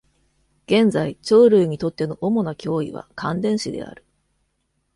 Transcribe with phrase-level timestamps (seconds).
[0.65, 4.03] 現在、鳥類にとっての主な脅威は感電死である。